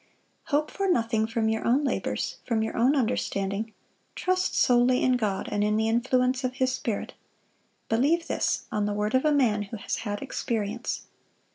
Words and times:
Hope 0.45 0.71
for 0.71 0.89
nothing 0.89 1.27
from 1.27 1.47
your 1.47 1.63
own 1.63 1.83
labors, 1.83 2.37
from 2.43 2.63
your 2.63 2.75
own 2.75 2.95
understanding: 2.95 3.71
trust 4.15 4.55
solely 4.55 5.03
in 5.03 5.11
God, 5.15 5.47
and 5.51 5.63
in 5.63 5.77
the 5.77 5.87
influence 5.87 6.43
of 6.43 6.55
His 6.55 6.71
Spirit. 6.73 7.13
Believe 7.87 8.25
this 8.25 8.63
on 8.71 8.87
the 8.87 8.93
word 8.95 9.13
of 9.13 9.25
a 9.25 9.31
man 9.31 9.61
who 9.61 9.77
has 9.77 9.97
had 9.97 10.23
experience." 10.23 11.05